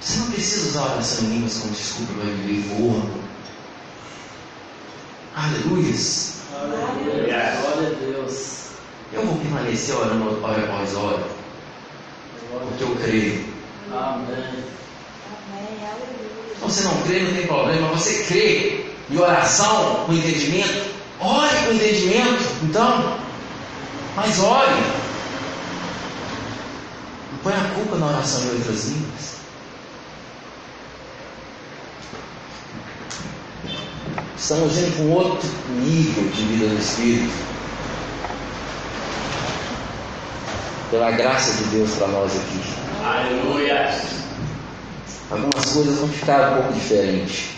[0.00, 3.24] Você não precisa usar a oração em línguas como desculpa para viver morno.
[5.34, 6.34] Aleluias.
[6.54, 7.58] Aleluia.
[7.60, 8.54] Glória a Deus.
[9.12, 11.24] Eu vou permanecer orando hora após hora,
[12.68, 13.44] porque eu creio.
[13.92, 14.64] Amém.
[15.50, 16.54] Amém, aleluia.
[16.54, 17.88] Se você não crê, não tem problema.
[17.88, 23.18] Você crê em oração, com entendimento, ore com entendimento, então.
[24.16, 24.82] Mas ore.
[27.32, 29.34] Não põe a culpa na oração em outras línguas.
[34.36, 37.32] Estamos indo para um outro nível de vida do Espírito.
[40.90, 42.60] Pela graça de Deus para nós aqui.
[43.04, 44.02] Aleluias.
[45.30, 47.54] Algumas coisas vão ficar um pouco diferentes.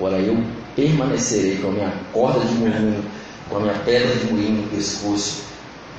[0.00, 0.42] Agora eu
[0.74, 3.04] permanecerei com a minha corda de moinho,
[3.50, 5.42] com a minha pedra de moinho no pescoço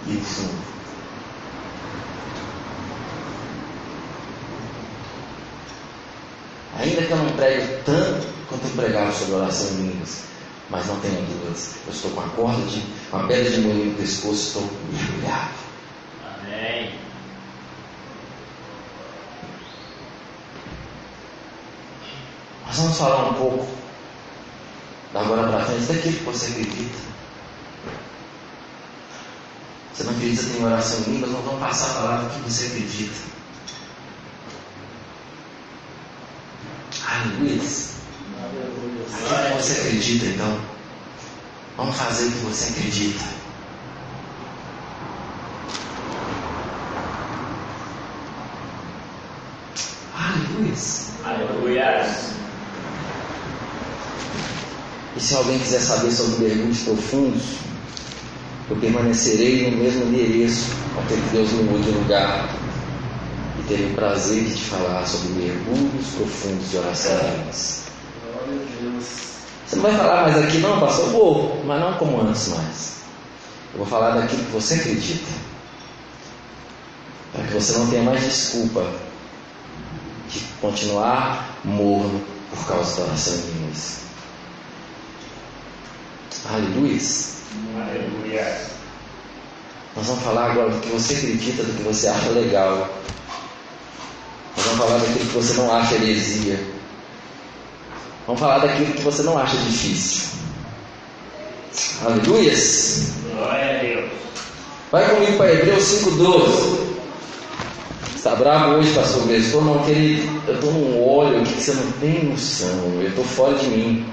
[0.08, 0.72] e no fundo.
[6.80, 10.24] Ainda que eu não pregue tanto quanto eu pregava sobre oração em línguas,
[10.72, 12.82] mas não tenho dúvidas, eu estou com a corda de,
[13.12, 15.52] com a pedra de moinho no pescoço, estou mergulhado.
[16.26, 16.92] Amém.
[22.66, 23.81] Nós vamos falar um pouco,
[25.14, 27.12] da agora para frente, daquilo que você acredita.
[29.94, 33.32] Você não acredita em oração em línguas, não vamos passar a palavra que você acredita.
[37.08, 37.62] Aleluia.
[39.14, 40.62] Aquilo que você acredita, então.
[41.78, 43.24] Vamos fazer o que você acredita.
[50.16, 50.74] Aleluia.
[51.26, 52.32] Aleluias.
[55.22, 57.44] E se alguém quiser saber sobre mergulhos profundos,
[58.68, 62.50] eu permanecerei no mesmo endereço até que Deus me mude de lugar
[63.60, 67.84] e terei o prazer de te falar sobre mergulhos profundos de oração em línguas.
[68.24, 69.06] Glória a Deus.
[69.68, 71.06] Você não vai falar mais aqui, não, pastor?
[71.06, 72.94] Eu vou, mas não como antes mais.
[73.74, 75.32] Eu vou falar daquilo que você acredita.
[77.32, 78.84] Para que você não tenha mais desculpa
[80.32, 82.20] de continuar morno
[82.50, 84.11] por causa da oração em línguas.
[86.50, 87.00] Aleluia.
[87.78, 88.72] Aleluias.
[89.96, 92.90] Nós vamos falar agora do que você acredita, do que você acha legal.
[94.58, 96.60] Nós vamos falar daquilo que você não acha heresia.
[98.26, 100.30] Vamos falar daquilo que você não acha difícil.
[102.04, 103.12] Aleluias.
[103.34, 104.12] Glória a Deus.
[104.92, 106.92] Vai comigo para Hebreus 5,12.
[108.16, 109.30] Está bravo hoje, pastor?
[109.32, 110.42] Estou não, querido.
[110.48, 113.00] Eu estou num óleo aqui que você não tem noção.
[113.02, 114.06] Eu estou fora de mim.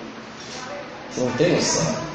[1.11, 2.09] Você não tem noção.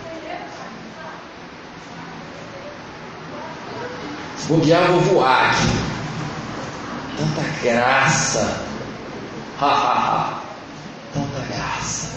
[4.46, 5.70] Se eu vou voar aqui.
[7.18, 8.62] Tanta graça.
[9.58, 10.42] Ha, ha, ha.
[11.14, 12.10] Tanta graça.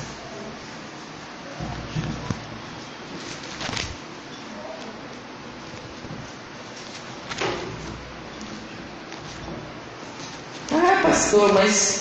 [10.73, 12.01] Ah, pastor, mas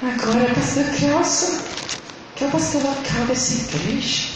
[0.00, 1.60] agora pastor Kelson,
[2.36, 4.28] que o pastor local dessa igreja.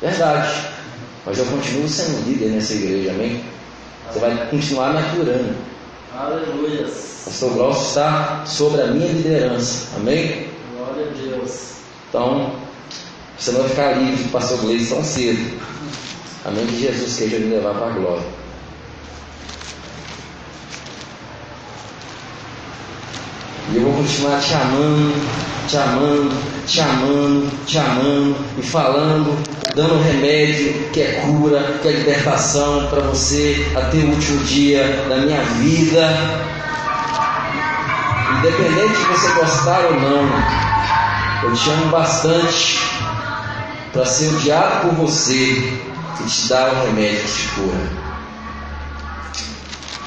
[0.00, 0.73] Verdade.
[1.26, 3.42] Mas eu continuo sendo líder nessa igreja, amém?
[4.12, 5.54] Você vai continuar me aturando.
[6.14, 6.86] Aleluia.
[7.24, 10.48] Pastor Grosso está sobre a minha liderança, amém?
[10.76, 11.74] Glória a Deus.
[12.08, 12.52] Então,
[13.38, 15.60] você não vai ficar livre do pastor Gleison tão cedo.
[16.44, 16.66] Amém?
[16.66, 18.24] Que Jesus queira me levar para a glória.
[23.72, 25.14] E eu vou continuar te amando,
[25.66, 29.36] te amando, te amando, te amando e falando,
[29.74, 35.16] dando remédio que é cura, que é libertação para você até o último dia da
[35.16, 36.08] minha vida.
[38.38, 40.28] Independente de você gostar ou não,
[41.44, 42.78] eu te amo bastante
[43.92, 45.72] para ser odiado por você,
[46.18, 48.04] que te dá o remédio que te cura.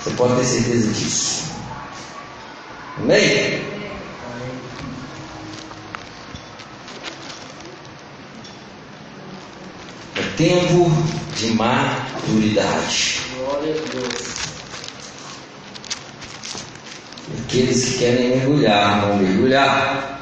[0.03, 1.43] Você pode ter certeza disso.
[2.97, 3.76] Amém?
[10.38, 10.91] Tempo
[11.35, 13.21] de maturidade.
[13.35, 14.38] Glória a Deus.
[17.43, 20.19] Aqueles que querem mergulhar, vão mergulhar.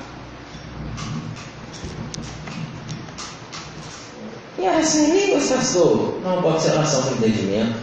[4.57, 6.20] E em línguas, pastor?
[6.24, 7.76] Não, pode ser oração com entendimento.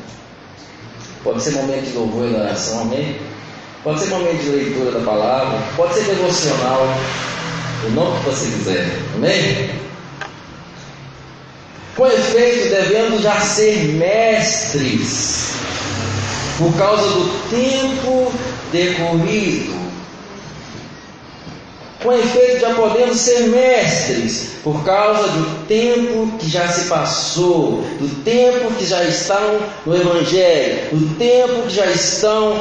[1.22, 3.20] Pode ser momento de louvor e oração, amém?
[3.84, 5.58] Pode ser momento de leitura da palavra.
[5.76, 6.86] Pode ser devocional.
[7.86, 9.81] O nome que você quiser, amém?
[11.96, 15.52] Com efeito, devemos já ser mestres
[16.56, 18.32] por causa do tempo
[18.72, 19.82] decorrido.
[22.02, 28.22] Com efeito, já podemos ser mestres por causa do tempo que já se passou, do
[28.24, 32.60] tempo que já estão no Evangelho, do tempo que já estão,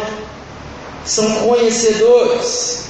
[1.05, 2.85] são conhecedores.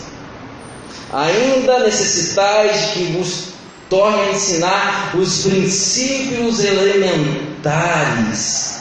[1.13, 3.50] Ainda necessitais de que vos
[3.91, 8.79] torne a ensinar os princípios elementares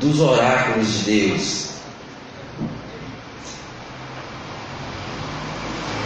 [0.00, 1.66] dos oráculos de Deus.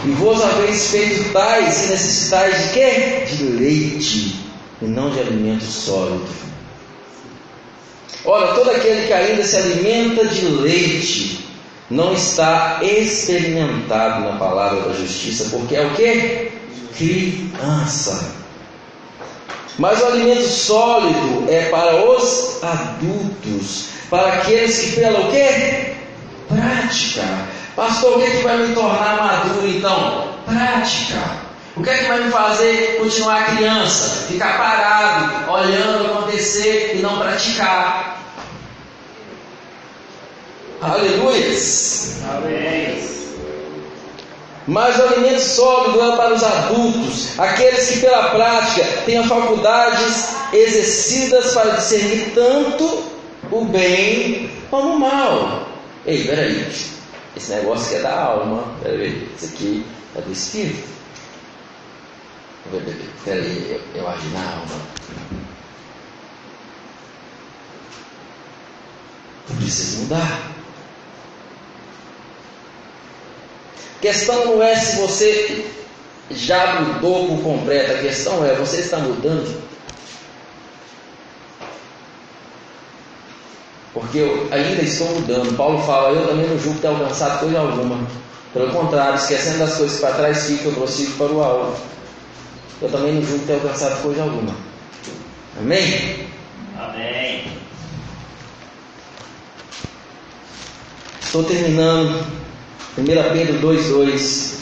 [0.07, 3.27] E vos haveis feito tais e necessitais de quê?
[3.37, 4.35] De leite
[4.81, 6.25] e não de alimento sólido.
[8.25, 11.47] Ora, todo aquele que ainda se alimenta de leite
[11.91, 16.62] não está experimentado na palavra da justiça, porque é o que?
[16.97, 18.43] Criança.
[19.79, 25.95] Mas o alimento sólido é para os adultos, para aqueles que pela o quê?
[26.49, 27.23] Prática.
[27.75, 30.29] Pastor, o que, é que vai me tornar maduro então?
[30.45, 31.43] Prática.
[31.75, 34.27] O que é que vai me fazer continuar criança?
[34.27, 38.18] Ficar parado, olhando acontecer e não praticar.
[40.83, 41.57] Aleluia.
[44.67, 51.53] Mas o alimento sólido é para os adultos, aqueles que pela prática têm faculdades exercidas
[51.53, 53.03] para discernir tanto
[53.51, 55.69] o bem como o mal.
[56.07, 56.65] Ei, peraí,
[57.37, 59.85] esse negócio aqui é da alma, peraí, isso aqui
[60.17, 60.89] é do espírito.
[63.25, 64.93] Peraí, eu, eu agi na alma.
[69.51, 70.62] Eu preciso mudar.
[74.03, 75.65] Questão não é se você
[76.29, 79.63] já mudou por completo, a questão é você está mudando.
[83.95, 85.57] Porque eu ainda estou mudando.
[85.57, 88.07] Paulo fala, eu também não julgo ter alcançado coisa alguma.
[88.53, 91.81] Pelo contrário, esquecendo das coisas para trás, fico, eu prossigo para o alvo.
[92.81, 94.55] Eu também não julgo ter alcançado coisa alguma.
[95.59, 96.27] Amém?
[96.79, 97.45] Amém.
[101.21, 102.41] Estou terminando
[102.99, 104.61] 1 Pedro 2,2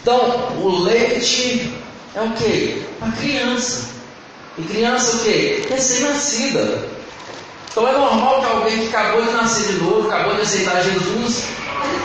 [0.00, 1.70] Então, o leite
[2.14, 2.82] é o que?
[3.02, 3.90] A criança.
[4.56, 5.66] E criança o que?
[5.68, 6.88] Recém-nascida.
[7.70, 11.44] Então é normal que alguém que acabou de nascer de novo, acabou de aceitar Jesus,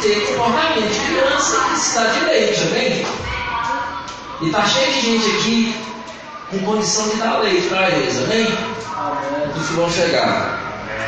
[0.04, 3.06] tem comportamento de criança que está de leite, amém?
[4.42, 5.76] E está cheio de gente aqui
[6.52, 8.46] com condição de dar leite para eles, amém?
[8.96, 9.54] Amém.
[9.54, 10.60] Que vão chegar.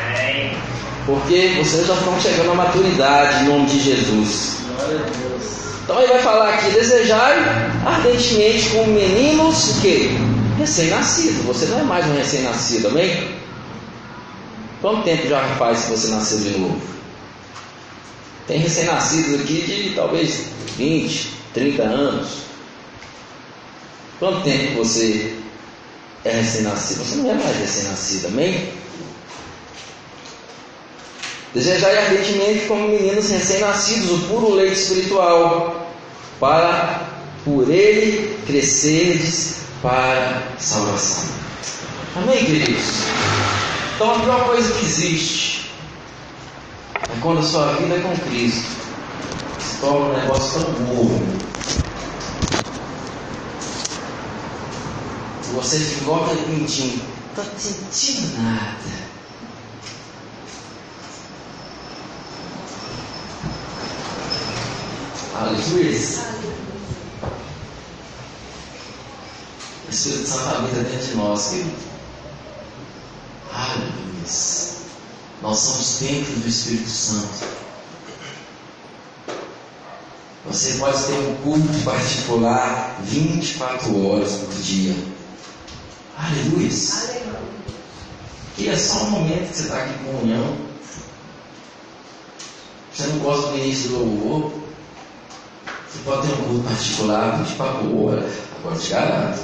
[0.08, 0.56] Amém.
[1.04, 4.56] Porque vocês já estão chegando à maturidade em nome de Jesus.
[5.84, 7.38] Então ele vai falar aqui, desejai
[7.84, 10.10] ardentemente como meninos o quê?
[10.58, 11.46] Recém-nascido.
[11.46, 13.28] Você não é mais um recém-nascido, amém?
[14.80, 16.95] Quanto tempo já faz que você nasceu de novo?
[18.46, 22.28] Tem recém-nascidos aqui de talvez 20, 30 anos.
[24.20, 25.36] Quanto tempo você
[26.24, 27.04] é recém-nascido?
[27.04, 28.72] Você não é mais recém-nascido, amém?
[31.52, 35.90] Desejai ardentemente como meninos recém-nascidos o puro leite espiritual,
[36.38, 37.08] para
[37.44, 41.24] por ele crescerdes para salvação.
[42.14, 42.84] Amém, queridos?
[43.94, 45.65] Então a pior coisa que existe
[47.22, 48.76] quando a sua vida é com Cristo
[49.58, 51.38] se torna um negócio tão morno.
[55.54, 57.02] Você fica igual aquele pintinho,
[57.36, 59.06] não sentindo nada.
[65.34, 65.90] Aleluia.
[69.86, 71.76] O Espírito Santo habita dentro de nós, querido.
[73.52, 74.65] Aleluia.
[75.42, 77.56] Nós somos templos do Espírito Santo.
[80.46, 84.94] Você pode ter um culto particular 24 horas por dia.
[86.16, 86.70] Aleluia.
[88.56, 90.56] Que é só um momento que você está aqui em comunhão.
[92.94, 94.52] Você não gosta do início do louvor?
[95.90, 98.32] Você pode ter um culto particular 24 horas.
[98.58, 99.42] Agora te garanto.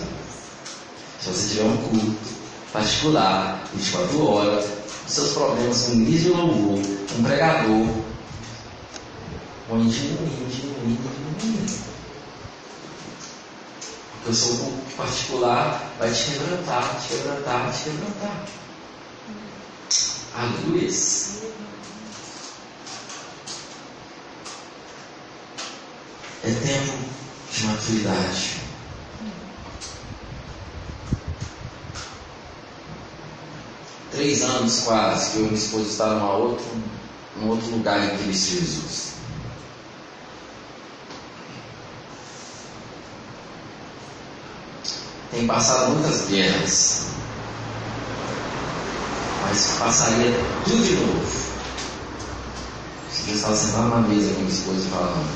[1.21, 2.17] Se você tiver um culto
[2.73, 7.87] particular 24 horas, seus problemas com do louvor, um pregador,
[9.69, 11.93] vão diminuindo, diminuindo, diminuindo.
[14.13, 18.45] Porque o seu particular vai te quebrantar, te quebrantar, te quebrantar.
[20.35, 20.89] Aleluia.
[26.45, 26.93] É tempo
[27.53, 28.62] de maturidade.
[34.23, 36.65] Três anos quase que eu e minha esposa estavam numa outra,
[37.41, 39.15] num outro lugar em Cristo Jesus.
[45.33, 47.07] Tem passado muitas guerras,
[49.43, 51.27] mas passaria tudo de novo.
[53.11, 55.29] Se eu estava sentado na mesa com minha esposa e falando,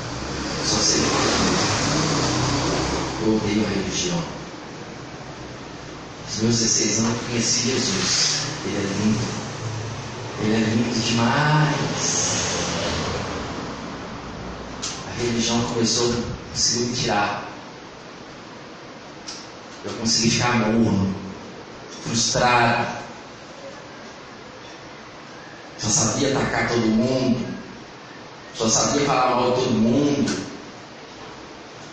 [0.65, 1.01] só sei
[3.25, 4.23] eu odeio a religião.
[6.33, 8.56] Os meus 16 anos eu conheci Jesus.
[8.67, 9.19] Ele é lindo.
[10.41, 12.37] Ele é lindo demais.
[15.07, 16.13] A religião começou,
[16.51, 17.47] conseguiu me tirar.
[19.85, 21.15] Eu consegui ficar morno,
[22.03, 22.97] frustrado.
[25.79, 27.47] Só sabia atacar todo mundo.
[28.53, 30.47] Só sabia falar mal de todo mundo.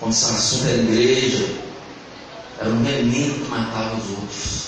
[0.01, 1.47] Quando o assunto era igreja,
[2.59, 4.64] era um remendo que matava os outros.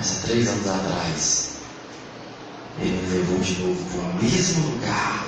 [0.00, 1.50] Mas três anos atrás,
[2.78, 5.26] ele me levou de novo para o mesmo lugar.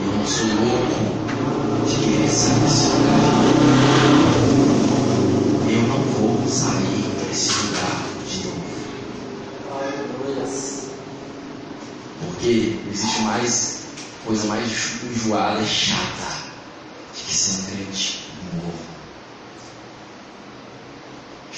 [0.00, 3.20] Eu não sou louco de querer sair desse lugar.
[5.68, 8.64] Eu não vou sair desse lugar de novo.
[12.22, 13.82] Porque existe mais
[14.24, 14.72] coisa mais
[15.04, 16.38] enjoada e chata
[17.14, 18.88] de que ser um crente novo.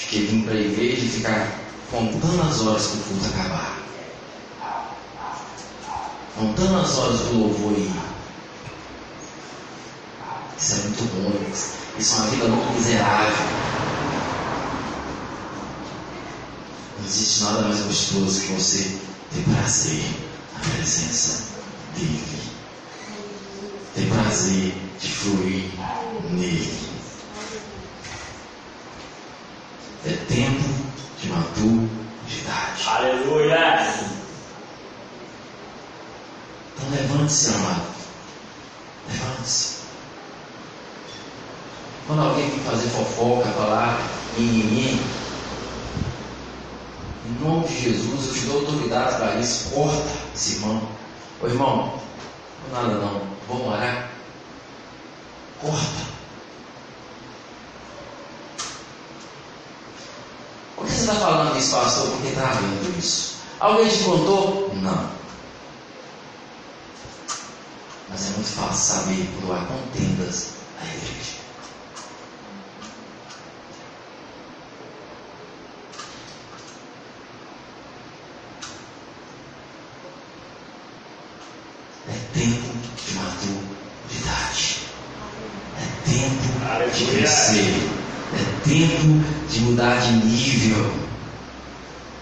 [0.11, 1.57] que vim para a igreja e ficar
[1.89, 3.77] contando as horas para o culto acabar.
[6.37, 7.91] Contando as horas do louvor ir.
[10.57, 11.53] Isso é muito ruim.
[11.97, 13.35] Isso é uma vida muito miserável.
[16.99, 18.99] Não existe nada mais gostoso que você
[19.33, 20.03] ter prazer
[20.53, 21.43] na presença
[21.95, 22.41] dele.
[23.95, 25.71] Ter prazer de fluir
[26.31, 26.91] nele.
[30.03, 30.63] É tempo
[31.21, 32.83] de maturidade.
[32.87, 34.11] Aleluia.
[36.73, 36.89] Então
[37.31, 37.81] levante-se, amado.
[39.07, 39.81] Levante-se.
[42.07, 43.97] Quando alguém vem fazer fofoca, falar
[44.37, 45.01] mimimi,
[47.25, 49.69] em nome de Jesus, eu te dou autoridade para isso.
[49.69, 50.81] Corta esse irmão.
[51.41, 51.99] Ô irmão,
[52.69, 53.21] não nada não.
[53.47, 54.09] Vamos orar?
[55.61, 56.11] Corta.
[60.75, 62.09] Por que você está falando isso, pastor?
[62.09, 63.35] Porque está vendo isso.
[63.59, 64.71] Alguém te contou?
[64.81, 65.20] Não.
[68.11, 71.41] Mas é muito fácil saber quando há contendas na igreja.
[82.09, 84.79] É tempo de maturidade.
[85.77, 86.51] É tempo
[86.97, 87.89] de crescer.
[88.33, 90.93] É tempo de mudar de nível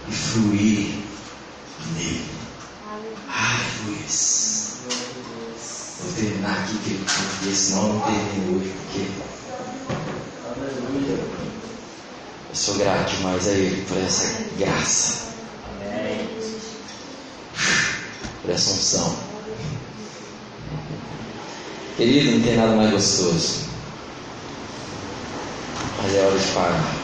[0.08, 0.98] e fluir
[1.96, 2.30] nele.
[3.28, 4.06] Aleluia.
[6.02, 6.78] Vou terminar aqui,
[7.50, 9.06] eu não termino hoje, porque
[12.48, 15.32] eu sou grato demais a Ele por essa graça,
[18.42, 19.16] por essa unção.
[21.96, 23.64] Querido, não tem nada mais gostoso.
[26.02, 26.94] Mas é hora de parar.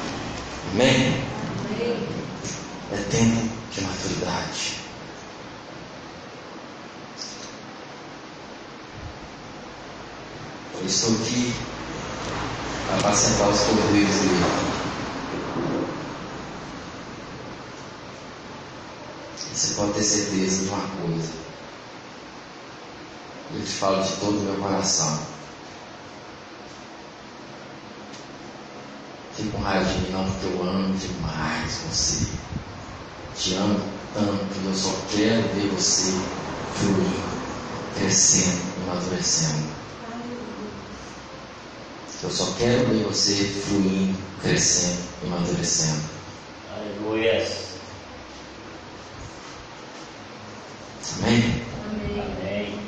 [0.72, 1.24] Amém?
[2.92, 4.75] É tempo de maturidade.
[10.86, 11.52] Estou aqui
[12.86, 14.76] para apacentar os cordeiros dele.
[19.52, 21.32] Você pode ter certeza de uma coisa.
[23.52, 25.18] Eu te falo de todo o meu coração.
[29.34, 32.28] Fique com raiva de mim, não, porque eu amo demais você.
[33.36, 33.80] Te amo
[34.14, 36.12] tanto e eu só quero ver você
[36.76, 37.22] fluindo,
[37.98, 39.75] crescendo e amadurecendo.
[42.26, 46.02] Eu só quero ver você fluindo, crescendo e amadurecendo.
[46.74, 47.46] Aleluia.
[51.22, 51.62] Amém?
[51.86, 52.80] Amém.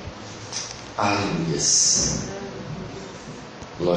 [0.96, 1.60] Aleluia.
[3.78, 3.96] Glória